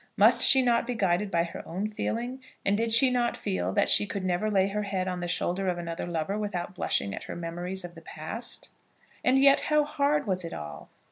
Must 0.17 0.41
she 0.41 0.63
not 0.63 0.87
be 0.87 0.95
guided 0.95 1.29
by 1.29 1.43
her 1.43 1.61
own 1.67 1.87
feelings, 1.87 2.41
and 2.65 2.75
did 2.75 2.91
she 2.91 3.11
not 3.11 3.37
feel 3.37 3.71
that 3.73 3.87
she 3.87 4.07
could 4.07 4.23
never 4.23 4.49
lay 4.49 4.69
her 4.69 4.81
head 4.81 5.07
on 5.07 5.19
the 5.19 5.27
shoulder 5.27 5.67
of 5.67 5.77
another 5.77 6.07
lover 6.07 6.39
without 6.39 6.73
blushing 6.73 7.13
at 7.13 7.25
her 7.25 7.35
memories 7.35 7.85
of 7.85 7.93
the 7.93 8.01
past? 8.01 8.71
And 9.23 9.37
yet 9.37 9.59
how 9.69 9.83
hard 9.83 10.25
was 10.25 10.43
it 10.43 10.55
all! 10.55 10.89